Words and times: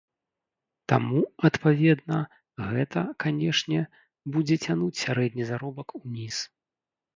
Таму, 0.93 1.19
адпаведна, 1.49 2.17
гэта, 2.71 2.99
канечне, 3.25 3.79
будзе 4.33 4.55
цягнуць 4.67 4.93
сярэдні 5.03 5.49
заробак 5.53 5.97
уніз. 6.03 6.43